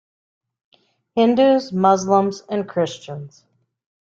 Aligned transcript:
Hindus, 1.13 1.71
Muslims 1.71 2.41
and 2.49 2.67
Christians. 2.67 3.43